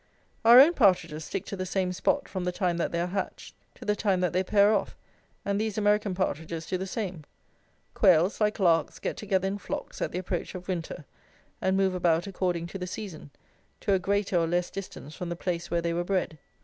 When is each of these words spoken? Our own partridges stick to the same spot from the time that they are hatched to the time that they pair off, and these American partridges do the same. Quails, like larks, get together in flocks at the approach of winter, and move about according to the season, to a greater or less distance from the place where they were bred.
Our 0.43 0.59
own 0.59 0.73
partridges 0.73 1.25
stick 1.25 1.45
to 1.45 1.55
the 1.55 1.63
same 1.67 1.93
spot 1.93 2.27
from 2.27 2.43
the 2.43 2.51
time 2.51 2.77
that 2.77 2.91
they 2.91 2.99
are 2.99 3.05
hatched 3.05 3.53
to 3.75 3.85
the 3.85 3.95
time 3.95 4.19
that 4.21 4.33
they 4.33 4.43
pair 4.43 4.73
off, 4.73 4.95
and 5.45 5.61
these 5.61 5.77
American 5.77 6.15
partridges 6.15 6.65
do 6.65 6.75
the 6.75 6.87
same. 6.87 7.23
Quails, 7.93 8.41
like 8.41 8.57
larks, 8.57 8.97
get 8.97 9.15
together 9.15 9.47
in 9.47 9.59
flocks 9.59 10.01
at 10.01 10.11
the 10.11 10.17
approach 10.17 10.55
of 10.55 10.67
winter, 10.67 11.05
and 11.61 11.77
move 11.77 11.93
about 11.93 12.25
according 12.25 12.65
to 12.65 12.79
the 12.79 12.87
season, 12.87 13.29
to 13.81 13.93
a 13.93 13.99
greater 13.99 14.39
or 14.39 14.47
less 14.47 14.71
distance 14.71 15.13
from 15.13 15.29
the 15.29 15.35
place 15.35 15.69
where 15.69 15.81
they 15.83 15.93
were 15.93 16.03
bred. 16.03 16.39